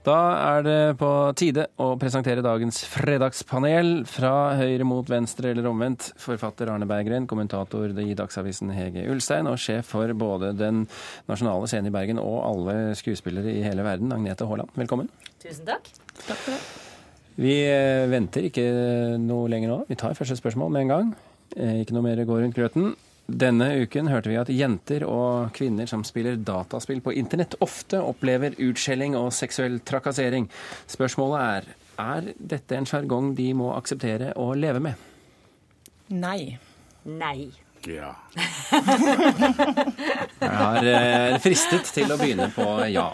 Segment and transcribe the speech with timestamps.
[0.00, 0.16] Da
[0.56, 4.06] er det på tide å presentere dagens fredagspanel.
[4.08, 6.06] Fra høyre mot venstre eller omvendt.
[6.20, 10.86] Forfatter Arne Berggren, kommentator i Dagsavisen Hege Ulstein og sjef for både Den
[11.28, 14.72] nasjonale scenen i Bergen og alle skuespillere i hele verden, Agnete Haaland.
[14.80, 15.12] Velkommen.
[15.44, 15.92] Tusen takk.
[16.22, 16.62] Takk for det.
[17.40, 18.64] Vi eh, venter ikke
[19.20, 19.78] noe lenger nå.
[19.88, 21.14] Vi tar første spørsmål med en gang.
[21.56, 22.94] Eh, ikke noe mer går rundt grøten.
[23.30, 28.56] Denne uken hørte vi at jenter og kvinner som spiller dataspill på internett, ofte opplever
[28.58, 30.48] utskjelling og seksuell trakassering.
[30.90, 31.70] Spørsmålet er
[32.00, 34.94] er dette en sjargong de må akseptere og leve med?
[36.10, 36.58] Nei.
[37.04, 37.50] Nei.
[37.88, 38.12] Ja.
[40.40, 43.08] Jeg har eh, fristet til å begynne på ja.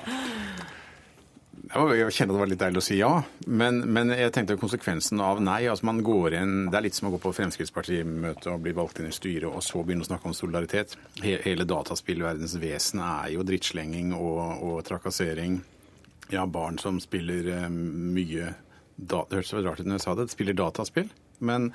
[1.67, 3.13] Jeg kjenner det var litt deilig å si ja,
[3.51, 5.65] men, men, jeg tenkte konsekvensen av nei.
[5.67, 9.01] altså man går inn, Det er litt som å gå på Fremskrittspartimøte og bli valgt
[9.03, 10.95] inn i styret, og så begynne å snakke om solidaritet.
[11.25, 15.59] Hele dataspillverdens vesen er jo drittslenging og, og trakassering.
[16.31, 18.55] Ja, barn som spiller eh, mye
[18.97, 20.31] da, Det hørtes rart ut når jeg sa det.
[20.33, 21.11] Spiller dataspill.
[21.45, 21.73] Men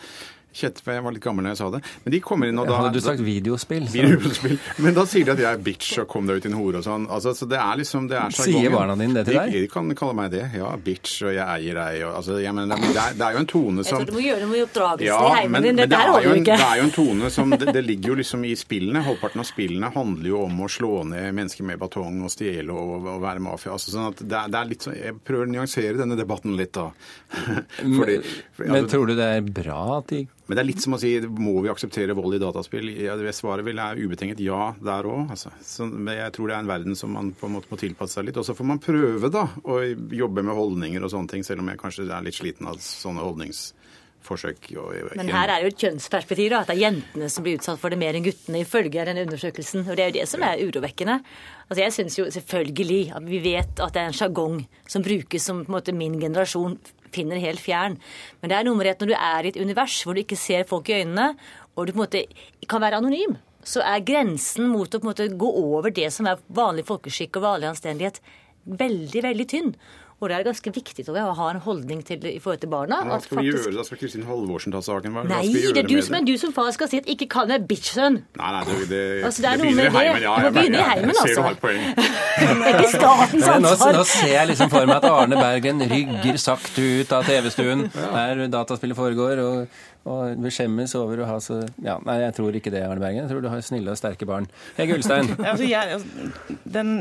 [0.52, 1.80] Kjente, for jeg var litt gammel når jeg sa det.
[2.04, 2.76] Men de kommer inn og da...
[2.82, 3.86] Hadde du sagt videospill?
[3.88, 3.94] Så...
[3.96, 4.58] Videospill.
[4.84, 6.82] Men da sier de at jeg er bitch og kom deg ut i en hore
[6.82, 7.06] og sånn.
[7.08, 9.54] Altså, så det er liksom, det er Sier barna dine det til deg?
[9.56, 10.44] De, de kan kalle meg det.
[10.60, 12.02] Ja, bitch og jeg eier deg.
[12.04, 14.18] Og, altså, jeg mener, det, er, det, er, jo en tone som Jeg tror du
[14.18, 15.80] må gjøre noe med oppdragelsen ja, i heimen din.
[15.80, 16.60] Det, det der holder jo ikke.
[16.60, 19.06] Det er jo en tone som det, det, ligger jo liksom i spillene.
[19.08, 23.08] Halvparten av spillene handler jo om å slå ned mennesker med batong og stjele og,
[23.16, 23.78] og være mafia.
[23.78, 26.92] Altså, sånn at det, er litt sånn Jeg prøver å nyansere denne debatten litt, da.
[28.02, 28.20] Fordi,
[28.52, 30.98] for, men, men tror du det er bra at de men det er litt som
[30.98, 32.90] å si må vi akseptere vold i dataspill?
[33.00, 35.30] Ja, svaret vil er ubetinget ja der òg.
[35.32, 35.54] Altså.
[35.56, 38.40] jeg tror det er en verden som man på en måte må tilpasse seg litt.
[38.42, 39.80] Og så får man prøve da, å
[40.12, 43.24] jobbe med holdninger og sånne ting, selv om jeg kanskje er litt sliten av sånne
[43.24, 44.68] holdningsforsøk.
[45.16, 48.04] Men her er jo et kjønnsperspektiv, at det er jentene som blir utsatt for det
[48.04, 49.88] mer enn guttene, ifølge denne undersøkelsen.
[49.88, 51.22] Og det er jo det som er urovekkende.
[51.70, 55.48] Altså jeg syns jo selvfølgelig at vi vet at det er en sjargong som brukes
[55.48, 56.76] som på en måte min generasjon
[57.14, 57.98] finner helt fjern.
[58.42, 60.40] Men det er noe med at når du er i et univers hvor du ikke
[60.40, 61.32] ser folk i øynene,
[61.76, 62.26] og du på en måte
[62.70, 66.28] kan være anonym, så er grensen mot å på en måte gå over det som
[66.30, 68.22] er vanlig folkeskikk og vanlig anstendighet,
[68.66, 69.76] veldig, veldig tynn.
[70.22, 72.70] Og det er ganske viktig tror jeg, å ha en holdning til, i forhold til
[72.70, 73.00] barna.
[73.10, 73.86] Hva skal vi gjøre da?
[73.88, 75.16] Skal Kristin Halvorsen ta saken?
[75.18, 77.50] Hva, nei, det er du som er du som far skal si at 'ikke kall
[77.50, 78.20] meg bitch-sønn'.
[78.38, 80.06] Nei, nei, det, det, altså, det er det begynner med det.
[80.06, 81.26] Heimen, ja, du må begynne i heimen, altså.
[81.26, 81.82] Ser du har et poeng.
[82.62, 83.94] det er ikke statens ansvar.
[83.96, 87.88] Nå, nå, ser jeg liksom for meg at Arne Bergen rygger sakte ut av TV-stuen
[87.98, 89.42] der dataspillet foregår.
[89.42, 93.22] og og beskjemmes over å ha så Ja, nei, jeg tror ikke det, Arne Bergen.
[93.22, 94.48] Jeg tror du har snille og sterke barn.
[94.80, 95.30] Hege Ulstein.
[95.52, 96.94] altså, jeg, altså, den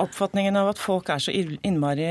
[0.00, 2.08] oppfatningen av at folk er så innmari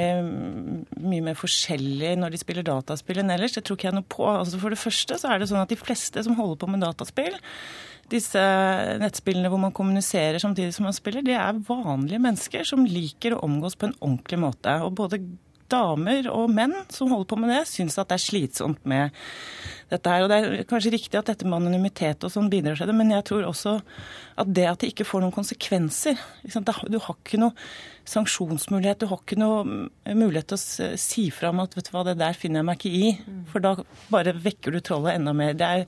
[1.02, 4.28] mye mer forskjellige når de spiller dataspill enn ellers, det tror ikke jeg noe på.
[4.30, 6.86] Altså, for det første så er det sånn at de fleste som holder på med
[6.86, 7.40] dataspill,
[8.14, 8.42] disse
[9.02, 13.42] nettspillene hvor man kommuniserer samtidig som man spiller, det er vanlige mennesker som liker å
[13.48, 14.78] omgås på en ordentlig måte.
[14.86, 15.24] Og både
[15.72, 19.16] damer og menn som holder på med det, syns at det er slitsomt med
[19.92, 20.26] dette her.
[20.26, 23.14] Og det er kanskje riktig at dette med anonymitet og sånn bidrar til det, men
[23.14, 23.78] jeg tror også
[24.36, 27.54] at det at det ikke får noen konsekvenser Du har ikke noe
[28.06, 31.96] sanksjonsmulighet, du har ikke noe mm, mulighet til å si fra om at vet du
[31.96, 33.40] hva, det der finner jeg meg ikke i.
[33.50, 33.74] For da
[34.14, 35.56] bare vekker du trollet enda mer.
[35.58, 35.88] Det er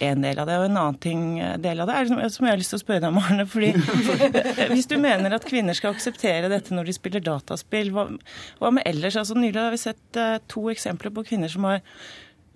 [0.00, 0.56] en del av det.
[0.56, 1.24] Og en annen ting,
[1.60, 3.46] del av det er som, jeg har lyst til å spørre deg om, Arne.
[3.50, 3.74] fordi
[4.72, 8.08] Hvis du mener at kvinner skal akseptere dette når de spiller dataspill, hva,
[8.62, 9.20] hva med ellers?
[9.20, 11.84] Altså Nylig har vi sett uh, to eksempler på kvinner som har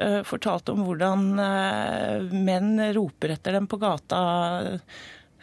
[0.02, 4.22] uh, fortalt om hvordan uh, menn roper etter dem på gata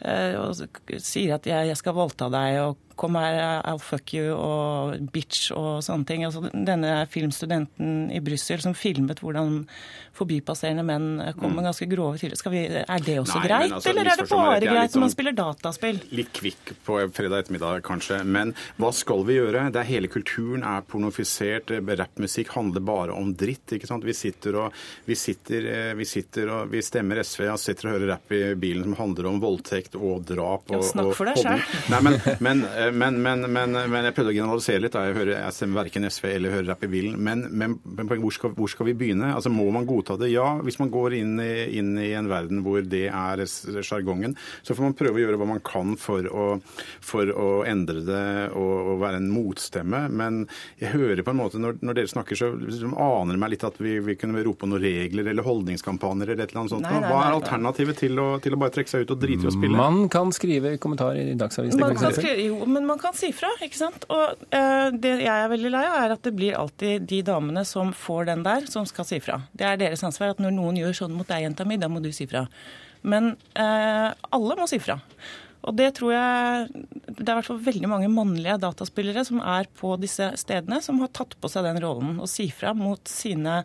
[0.02, 0.58] og
[0.98, 5.82] sier at jeg skal voldta deg og kom her, I'll fuck you og bitch og
[5.86, 6.26] sånne ting.
[6.28, 9.64] Altså, denne filmstudenten i Brussel som filmet hvordan
[10.18, 11.08] forbipasserende menn
[11.40, 11.68] kom med mm.
[11.70, 12.84] ganske grove tillegg.
[12.84, 15.38] Er det også Nei, greit, altså, eller er det bare greit når man sånn spiller
[15.38, 16.02] dataspill?
[16.14, 18.22] Litt kvikk på fredag ettermiddag, kanskje.
[18.28, 19.68] Men hva skal vi gjøre?
[19.72, 21.74] Det er Hele kulturen er pornofisert.
[22.02, 23.74] Rappmusikk handler bare om dritt.
[23.76, 24.06] ikke sant?
[24.08, 27.98] Vi sitter og vi, sitter, eh, vi, sitter og, vi stemmer SV og sitter og
[27.98, 30.70] hører rapp i bilen som handler om voldtekt og drap.
[30.72, 31.66] Og, ja, snakk for deg sjøl.
[31.92, 34.96] Men, men, eh, men, men, men, men, jeg prøvde å generalisere litt.
[34.96, 35.06] Da.
[35.10, 37.18] Jeg, hører, jeg stemmer verken SV eller hører rapp i bilen.
[37.22, 37.78] Men,
[38.12, 39.34] hvor skal, hvor, skal, vi begynne?
[39.36, 40.32] Altså, Må man godta det?
[40.34, 44.76] Ja, hvis man går inn i, inn i en verden hvor det er sjargongen, så
[44.78, 46.48] får man prøve å gjøre hva man kan for å,
[47.04, 50.04] for å endre det og, og, være en motstemme.
[50.12, 50.44] Men
[50.82, 53.68] jeg hører på en måte, når, når dere snakker, så liksom aner det meg litt
[53.68, 56.88] at vi, vi kunne rope noen regler eller holdningskampanjer eller et eller annet sånt.
[56.88, 59.48] Nei, nei, Hva er alternativet til å, til å bare trekke seg ut og drite
[59.48, 59.78] i å spille?
[59.78, 61.82] Man kan skrive kommentarer i Dagsavisen.
[61.82, 64.08] Man kan skrive, jo, men men man kan si fra, ikke sant.
[64.10, 67.62] Og eh, det jeg er veldig lei av, er at det blir alltid de damene
[67.68, 69.44] som får den der, som skal si fra.
[69.54, 72.02] Det er deres ansvar at når noen gjør sånn mot deg, jenta mi, da må
[72.02, 72.48] du si fra.
[73.06, 74.98] Men eh, alle må si fra.
[75.62, 76.70] Og det tror jeg
[77.06, 80.98] Det er i hvert fall veldig mange mannlige dataspillere som er på disse stedene, som
[81.04, 83.62] har tatt på seg den rollen Å si fra mot sine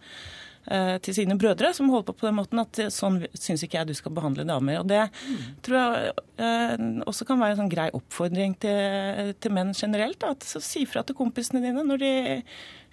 [1.06, 3.94] til sine brødre, som holder på på den måten at sånn syns ikke jeg du
[3.96, 4.80] skal behandle damer.
[4.80, 5.04] Og Det
[5.66, 10.18] tror jeg eh, også kan være en sånn grei oppfordring til, til menn generelt.
[10.22, 12.12] Da, at så Si fra til kompisene dine når de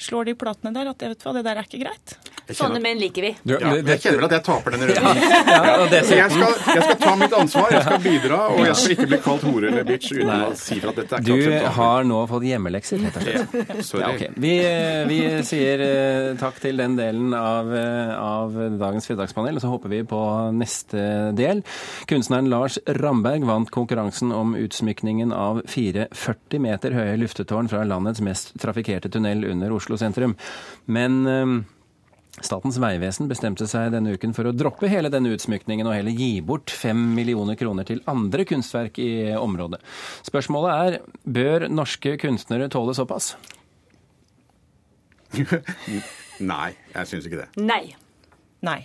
[0.04, 2.16] slår de platene der, at vet hva, det der er ikke greit.
[2.58, 3.32] Sånne menn liker vi.
[3.48, 5.22] Ja, jeg kjenner vel at jeg taper denne runden.
[5.54, 5.60] ja,
[5.94, 9.20] jeg skal, jeg skal ta mitt ansvar, jeg skal bidra, og jeg skal ikke bli
[9.24, 10.40] kalt hore eller bitch uten Nei.
[10.50, 11.78] å si fra at dette er du ikke akseptabelt.
[11.78, 13.94] har nå fått hjemmelekser, rett og slett.
[14.04, 14.34] Ja, okay.
[14.44, 14.54] Vi,
[15.14, 19.94] vi sier eh, takk til den delen av, eh, av dagens fredagspanel, og så håper
[19.94, 20.22] vi på
[20.56, 21.64] neste del.
[22.10, 28.24] Kunstneren Lars Ramberg vant konkurransen om utsmykningen av fire 40 meter høye luftetårn fra landets
[28.26, 30.36] mest trafikkerte tunnel under Oslo sentrum.
[30.92, 31.56] Men eh,
[32.42, 36.42] Statens vegvesen bestemte seg denne uken for å droppe hele denne utsmykningen og heller gi
[36.42, 39.78] bort fem millioner kroner til andre kunstverk i området.
[40.26, 40.98] Spørsmålet er
[41.30, 43.36] bør norske kunstnere tåle såpass?
[46.42, 47.50] Nei, jeg syns ikke det.
[47.62, 47.84] Nei.
[48.64, 48.80] Nei.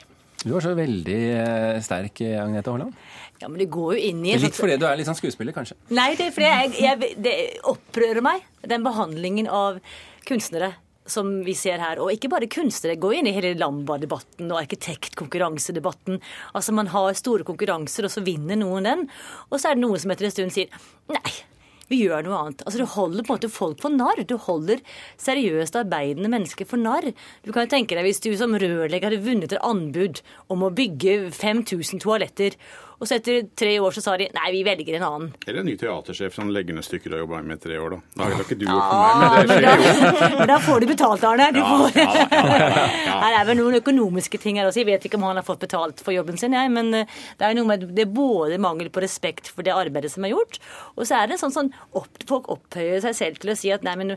[0.45, 2.99] Du var så veldig eh, sterk, Agnete Haaland.
[3.39, 5.79] Ja, men det går jo inn i Litt fordi du er litt sånn skuespiller, kanskje.
[5.95, 7.35] Nei, det er fordi jeg, jeg, det
[7.71, 9.81] opprører meg, den behandlingen av
[10.29, 10.75] kunstnere
[11.09, 12.00] som vi ser her.
[12.03, 16.21] Og ikke bare kunstnere, går inn i hele Lamba-debatten og arkitektkonkurransedebatten.
[16.59, 19.06] Altså Man har store konkurranser, og så vinner noen den.
[19.49, 20.71] Og så er det noen som etter en stund sier
[21.11, 21.39] nei.
[21.88, 22.64] Vi gjør noe annet.
[22.67, 24.20] Altså Du holder på en måte folk for narr.
[24.29, 24.82] Du holder
[25.20, 27.12] seriøst arbeidende mennesker for narr.
[27.44, 30.20] Du kan jo tenke deg hvis du som rørlegger hadde vunnet et anbud
[30.52, 32.58] om å bygge 5000 toaletter,
[32.99, 35.29] og så etter tre år så sa de nei, vi velger en annen.
[35.47, 37.99] Eller en ny teatersjef som legger ned stykker og jobber med i tre år, da.
[38.19, 40.39] Da har ikke du gjort Ja, for meg, men det skjer jo.
[40.41, 41.47] men da får du betalt, Arne.
[41.55, 42.00] Du Ja, får.
[42.00, 43.19] ja, ja, ja, ja.
[43.23, 44.83] Her er vel noen økonomiske ting her også.
[44.83, 47.47] Jeg vet ikke om han har fått betalt for jobben sin, jeg, men eh, det
[47.49, 50.59] er noe med det er både mangel på respekt for det arbeidet som er gjort,
[50.99, 53.87] og så er det sånn sånn opp, folk opphøyer seg selv til å si at
[53.87, 54.17] nei, men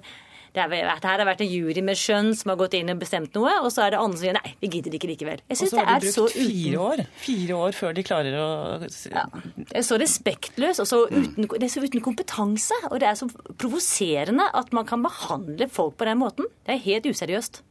[0.54, 3.00] det er, vært- her har vært en jury med skjønn som har gått inn og
[3.00, 5.40] bestemt noe, og så er det andre som sier nei, vi gidder ikke likevel.
[5.48, 7.04] Jeg Og er så det har er de brukt fire år.
[7.24, 8.48] Fire år før de klarer å
[8.82, 9.26] ja,
[9.56, 12.76] det er så respektløst og så uten, det er så uten kompetanse.
[12.92, 16.46] Og det er så provoserende at man kan behandle folk på den måten.
[16.68, 17.62] Det er helt useriøst.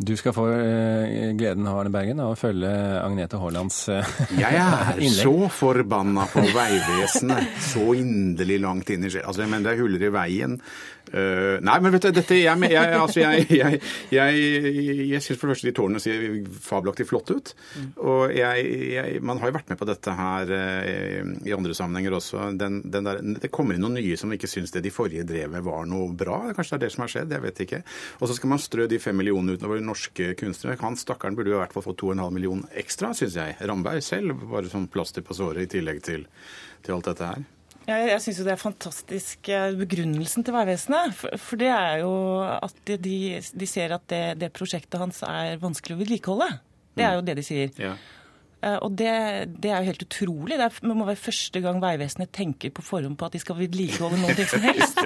[0.00, 2.68] Du skal få eh, gleden av Arne Bergen av å følge
[3.02, 4.28] Agnete Haalands innlegg.
[4.44, 7.56] Jeg er så forbanna på Vegvesenet.
[7.72, 9.26] Så inderlig langt inn i sjel.
[9.26, 10.54] Altså, men det er huller i veien.
[11.08, 13.78] Uh, nei, men vet du, dette Jeg, jeg, altså, jeg, jeg,
[14.12, 14.40] jeg,
[15.08, 16.26] jeg syns for det første de tårnene ser
[16.60, 17.52] fabelaktig flotte ut.
[18.04, 18.34] Og
[19.24, 22.50] man har jo vært med på dette her uh, i andre sammenhenger også.
[22.60, 25.50] Den, den der, det kommer inn noen nye som ikke syns det de forrige drev
[25.56, 26.42] med var noe bra.
[26.52, 27.82] Kanskje det er det som har skjedd, jeg vet ikke.
[28.20, 30.78] Og så skal man strø de fem millionene utover norske kunstnere.
[30.84, 33.56] Han stakkaren burde jo i hvert fall få 2,5 millioner ekstra, syns jeg.
[33.66, 36.26] Ramberg selv, bare som plaster på såret i tillegg til,
[36.86, 37.46] til alt dette her.
[37.88, 41.14] Jeg, jeg syns jo det er fantastisk eh, begrunnelsen til Vegvesenet.
[41.16, 42.12] For, for det er jo
[42.44, 43.14] at de, de,
[43.62, 46.50] de ser at det, det prosjektet hans er vanskelig å vedlikeholde.
[46.98, 47.72] Det er jo det de sier.
[47.80, 47.94] Ja.
[48.60, 49.14] Eh, Og det,
[49.62, 50.58] det er jo helt utrolig.
[50.58, 53.56] Det, er, det må være første gang Vegvesenet tenker på forhånd på at de skal
[53.62, 55.00] vedlikeholde noe som helst.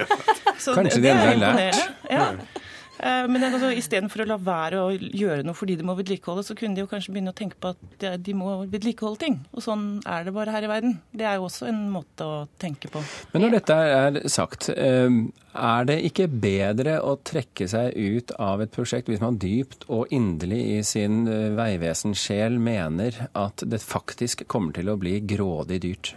[0.59, 1.79] Så Kanskje det, de det er enda lært.
[1.79, 2.11] imponerende.
[2.11, 2.69] Ja.
[2.99, 6.55] Eh, Men altså, istedenfor å la være å gjøre noe fordi de må vedlikeholde, så
[6.57, 9.39] kunne de jo kanskje begynne å tenke på at de- må vedlikeholde ting.
[9.53, 10.99] Og sånn er det bare her i verden.
[11.15, 13.01] Det er jo også en måte å tenke på.
[13.33, 15.09] Men når dette er sagt, eh,
[15.55, 20.07] er det ikke bedre å trekke seg ut av et prosjekt hvis man dypt og
[20.09, 26.15] inderlig i sin eh, mener at det faktisk kommer til å bli grådig dyrt?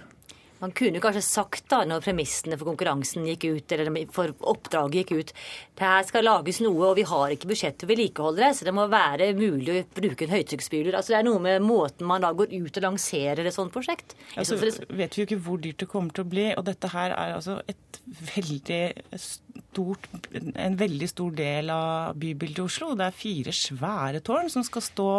[0.62, 5.12] Man kunne kanskje sagt da, når premissene for konkurransen gikk ut, eller for oppdraget gikk
[5.18, 5.32] ut,
[5.76, 8.68] det her skal lages noe, og vi har ikke budsjett til å vedlikeholde det, så
[8.68, 10.96] det må være mulig å bruke en høytrykksspyler.
[10.96, 14.16] Altså, det er noe med måten man da går ut og lanserer et sånt prosjekt.
[14.32, 16.92] Jeg så vet vi jo ikke hvor dyrt det kommer til å bli, og dette
[16.94, 18.00] her er altså et
[18.32, 18.82] veldig
[19.20, 22.94] stort, en veldig stor del av bybildet i Oslo.
[22.96, 25.10] Det er fire svære tårn som skal stå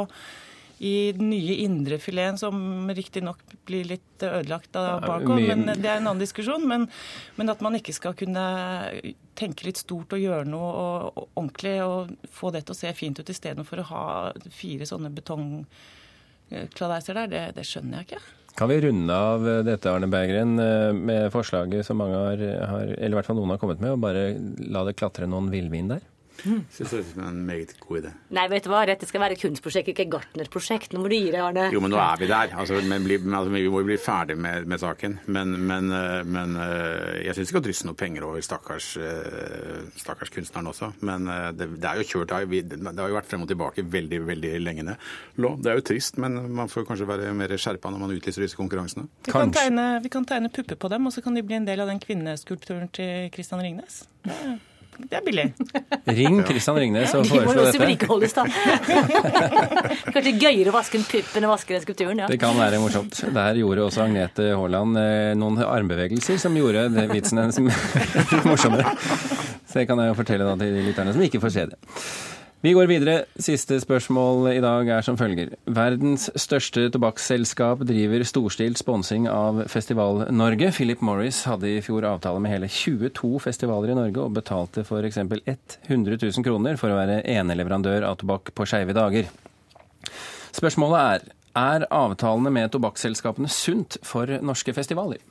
[0.78, 6.08] i den nye indrefileten, som riktignok blir litt ødelagt av bakom, men det er en
[6.08, 6.68] annen diskusjon.
[6.70, 6.88] Men,
[7.36, 8.46] men at man ikke skal kunne
[9.38, 12.94] tenke litt stort og gjøre noe og, og ordentlig og få det til å se
[12.98, 14.06] fint ut istedenfor å ha
[14.54, 18.22] fire sånne betongkladeiser der, det, det skjønner jeg ikke.
[18.58, 23.14] Kan vi runde av dette, Arne Berggren, eh, med forslaget som mange har, har, eller
[23.14, 24.32] i hvert fall noen har kommet med, og bare
[24.66, 26.02] la det klatre noen villvin der?
[26.44, 28.12] Synes det er en meget god idé.
[28.36, 30.94] Nei, vet du hva, dette skal være et kunstprosjekt, ikke et gartnerprosjekt.
[30.94, 31.68] Nå må du gi deg, Arne.
[31.74, 32.54] Jo, men nå er vi der.
[32.58, 35.18] Altså, men bli, altså, vi må jo bli ferdig med, med saken.
[35.26, 39.82] Men, men, eh, men eh, jeg syns vi skal drysse noe penger over stakkars, eh,
[39.98, 40.92] stakkars kunstneren også.
[41.08, 41.28] Men
[41.58, 44.88] det, det er jo kjørt Det har jo vært frem og tilbake veldig veldig lenge
[44.88, 45.52] nå.
[45.62, 48.60] Det er jo trist, men man får kanskje være mer skjerpa når man utlyser disse
[48.60, 49.08] konkurransene.
[49.28, 51.68] Vi kan, tegne, vi kan tegne pupper på dem, og så kan de bli en
[51.68, 54.04] del av den kvinneskulpturen til Christian Ringnes.
[54.28, 54.58] Ja.
[54.98, 55.46] Det er billig.
[56.18, 57.82] Ring Kristian Ringnes og De må jo foreslå også dette.
[57.84, 58.44] vedlikeholdes, da.
[60.14, 62.22] Kanskje gøyere å vaske en pupp enn å vaske den skulpturen.
[62.24, 62.30] ja.
[62.32, 63.20] Det kan være morsomt.
[63.36, 67.60] Der gjorde også Agnete Haaland eh, noen armbevegelser som gjorde det vitsen hennes
[68.50, 68.96] morsommere.
[69.68, 71.80] Så det kan jeg jo fortelle da til lytterne som ikke får se det.
[72.66, 73.16] Vi går videre.
[73.38, 75.52] Siste spørsmål i dag er som følger.
[75.70, 80.72] Verdens største tobakksselskap driver storstilt sponsing av Festival-Norge.
[80.74, 85.22] Philip Morris hadde i fjor avtale med hele 22 festivaler i Norge og betalte f.eks.
[85.22, 89.30] 100 000 kroner for å være eneleverandør av tobakk på skeive dager.
[90.58, 95.22] Spørsmålet er er avtalene med tobakksselskapene sunt for norske festivaler?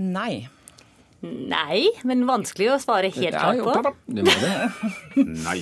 [0.00, 0.46] Nei.
[1.24, 3.94] Nei, men vanskelig å svare helt klart på.
[4.12, 4.54] Du må det.
[5.46, 5.60] Nei.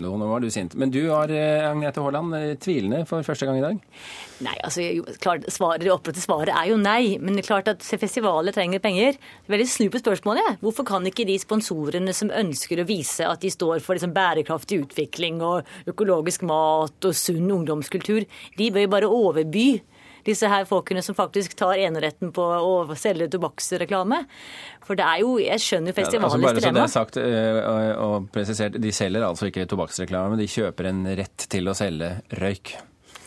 [0.00, 0.74] Nå, nå var du sint.
[0.74, 3.80] Men du har, eh, Agnete Haaland, eh, tvilende for første gang i dag.
[4.40, 7.18] Nei, altså, jo, klart, svaret, opprette svaret er jo nei.
[7.20, 9.14] Men det er klart at festivaler trenger penger.
[9.14, 10.42] Er veldig snu på spørsmålet.
[10.44, 10.56] Ja.
[10.62, 14.82] Hvorfor kan ikke de sponsorene som ønsker å vise at de står for liksom, bærekraftig
[14.84, 19.68] utvikling og økologisk mat og sunn ungdomskultur, de bør jo bare overby
[20.26, 24.24] disse her folkene som faktisk tar eneretten på å selge tobakksreklame.
[24.84, 27.60] For det er jo Jeg skjønner jo altså festivalens bare så det er sagt eh,
[27.60, 31.76] og, og presisert, de selger altså ikke tobakksreklame, men de kjøper en rett til å
[31.76, 32.76] selge røyk.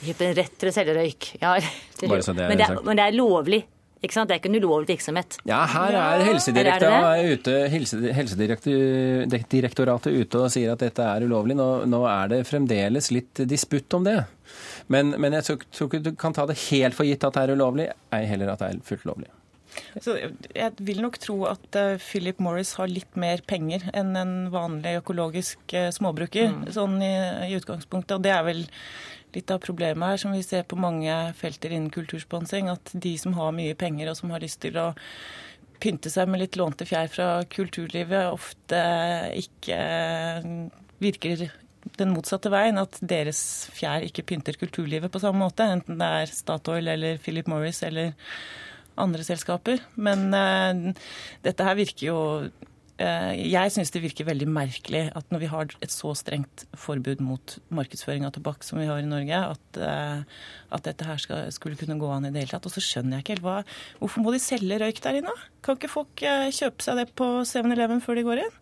[0.03, 1.31] Kjøper en rett til å selge røyk.
[1.41, 1.55] Ja,
[2.11, 3.63] Bare så det er men, det er, men det er lovlig.
[4.01, 4.29] Ikke sant?
[4.29, 5.39] Det er ikke en ulovlig virksomhet.
[5.49, 7.55] Ja, her er Er Helsedirektoratet ute,
[8.17, 11.57] Helsedirektoratet ute og sier at dette er ulovlig.
[11.57, 14.19] Nå, nå er det fremdeles litt disputt om det.
[14.93, 17.57] Men, men jeg tror ikke du kan ta det helt for gitt at det er
[17.57, 19.31] ulovlig, ei heller at det er fullt lovlig.
[20.01, 24.33] Så jeg vil nok tro at eh, Philip Morris har litt mer penger enn en
[24.53, 25.93] vanlig økologisk småbruker,
[26.49, 27.13] småbruker, sånn i,
[27.49, 28.15] i utgangspunktet.
[28.17, 28.63] Og det er vel
[29.35, 33.35] litt av problemet her, som vi ser på mange felter innen kultursponsing, at de som
[33.37, 34.91] har mye penger og som har lyst til å
[35.83, 38.79] pynte seg med litt lånte fjær fra kulturlivet, ofte
[39.37, 39.79] ikke
[41.03, 41.49] virker
[41.97, 43.41] den motsatte veien, at deres
[43.75, 48.15] fjær ikke pynter kulturlivet på samme måte, enten det er Statoil eller Philip Morris eller
[48.97, 49.83] andre selskaper.
[49.95, 50.97] Men eh,
[51.45, 52.19] dette her virker jo
[52.97, 57.57] Jeg syns det virker veldig merkelig at når vi har et så strengt forbud mot
[57.69, 60.23] markedsføring av tobakk som vi har i Norge, at, eh,
[60.73, 62.65] at dette her skal, skulle kunne gå an i det hele tatt.
[62.65, 63.57] Og så skjønner jeg ikke helt hva
[64.01, 65.35] Hvorfor må de selge røyk der inne?
[65.61, 68.55] Kan ikke folk eh, kjøpe seg det på 7-Eleven før de går inn?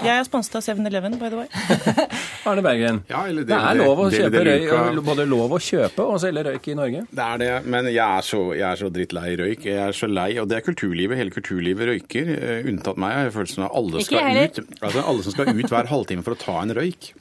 [0.00, 1.48] Jeg er sponset av 7-Eleven, by the way.
[2.46, 3.02] Arne Bergen.
[3.10, 6.06] Ja, eller det er lov å det- kjøpe det- det røyk, både lov å kjøpe
[6.06, 7.06] og selge røyk i Norge.
[7.12, 9.64] Det er det, men jeg er, så, jeg er så drittlei røyk.
[9.64, 11.16] Jeg er så lei, og det er kulturlivet.
[11.16, 13.12] Hele kulturlivet røyker, eh, unntatt meg.
[13.12, 14.60] Jeg har følelsen av alle skal ut.
[14.80, 17.12] Altså, alle som skal ut hver halvtime for å ta en røyk.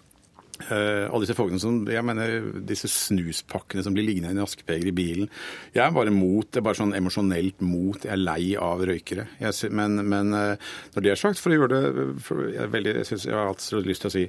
[0.60, 4.90] Uh, alle disse folkene som, jeg mener, disse snuspakkene som blir liggende i en askepeger
[4.90, 5.30] i bilen.
[5.74, 7.96] Jeg er bare mot, det er bare sånn emosjonelt mot.
[8.04, 9.28] Jeg er lei av røykere.
[9.40, 10.58] Jeg, men, men uh,
[10.96, 13.38] når det er sagt, for å gjøre det for, jeg, er veldig, jeg, synes, jeg
[13.40, 14.26] har alltid lyst til å si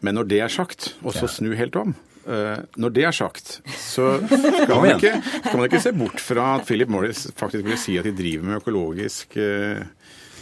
[0.00, 1.94] Men når det er sagt, og så snu helt om
[2.26, 4.18] eh, Når det er sagt, så
[4.64, 7.98] skal man, ikke, skal man ikke se bort fra at Philip Morris faktisk vil si
[8.00, 9.84] at de driver med økologisk eh,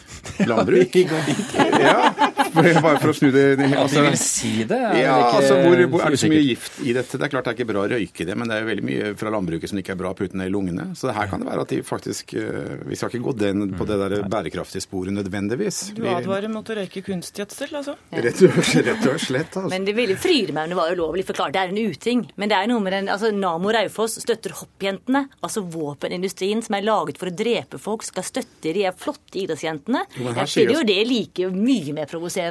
[0.50, 0.96] landbruk.
[0.96, 2.12] Ja,
[2.54, 5.82] bare for å snu det de altså, vil si det, er ja, ikke altså hvor,
[5.94, 7.18] hvor er det så mye gift i dette?
[7.18, 8.86] Det er klart det er ikke bra å røyke det, men det er jo veldig
[8.88, 10.88] mye fra landbruket som ikke er bra å putte ned i lungene.
[10.98, 13.86] Så her kan det være at de faktisk eh, Vi skal ikke gå den på
[13.88, 15.80] det der bærekraftige sporet nødvendigvis.
[15.96, 17.96] Du advarer mot å røyke kunstgjødsel, altså?
[18.26, 19.70] Rett og, rett og slett, altså.
[19.72, 22.24] Men det ville fryde meg om det var ulovlig, for klart det er en uting.
[22.40, 26.86] Men det er noe med den, altså Namo Raufoss støtter hoppjentene, altså våpenindustrien som er
[26.86, 30.04] laget for å drepe folk, skal støtte de flotte idrettsjentene.
[30.16, 32.41] Jo, men her Jeg sier jo det like mye mer provoserende.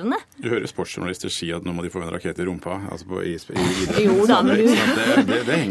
[0.41, 2.79] Du hører sportsjournalister si at nå må de få en rakett i rumpa.
[2.91, 3.65] altså på i, i,
[4.01, 4.63] i, Jo da, men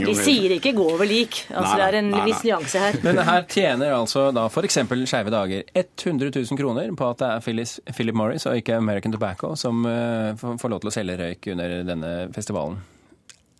[0.04, 1.42] De sier ikke 'gå over lik'.
[1.50, 3.00] Altså Nei, Det er en nei, viss nyanse her.
[3.02, 4.78] Men her tjener altså da f.eks.
[5.10, 9.12] Skeive Dager 100 000 kroner på at det er Phyllis, Philip Morris og ikke American
[9.12, 12.80] Tobacco som får får lov til å selge røyk under denne festivalen.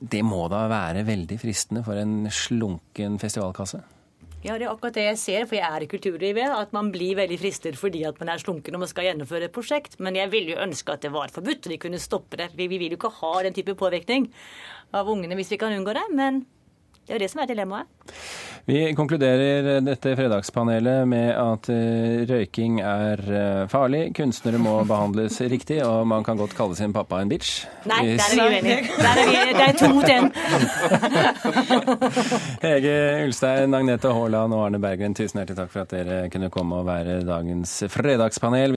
[0.00, 3.82] Det må da være veldig fristende for en slunken festivalkasse?
[4.40, 6.52] Ja, det er akkurat det jeg ser, for jeg er i kulturlivet.
[6.56, 9.52] At man blir veldig fristet fordi at man er slunken når man skal gjennomføre et
[9.56, 9.98] prosjekt.
[10.00, 12.48] Men jeg ville jo ønske at det var forbudt, og de kunne stoppe det.
[12.56, 14.30] Vi, vi vil jo ikke ha den type påvirkning
[14.96, 16.06] av ungene hvis vi kan unngå det.
[16.16, 16.46] Men
[17.06, 17.86] det er jo det som er dilemmaet.
[18.68, 25.80] Vi konkluderer dette fredagspanelet med at eh, røyking er eh, farlig, kunstnere må behandles riktig,
[25.86, 27.64] og man kan godt kalle sin pappa en bitch.
[27.88, 28.80] Nei, der er vi uenige.
[29.00, 30.28] Der er vi, det er to mot én.
[32.66, 36.72] Hege Ulstein, Agnete Haaland og Arne Berggren, tusen hjertelig takk for at dere kunne komme
[36.82, 38.68] og være dagens fredagspanel.